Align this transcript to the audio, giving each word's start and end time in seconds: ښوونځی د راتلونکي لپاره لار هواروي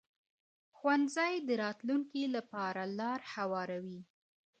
ښوونځی 0.77 1.33
د 1.47 1.49
راتلونکي 1.63 2.23
لپاره 2.35 2.81
لار 2.99 3.19
هواروي 3.33 4.01